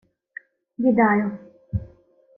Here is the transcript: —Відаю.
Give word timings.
—Відаю. 0.79 1.37